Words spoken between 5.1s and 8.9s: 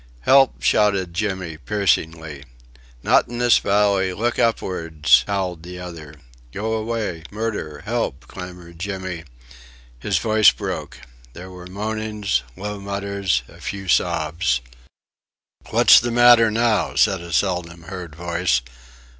howled the other. "Go away! Murder! Help!" clamoured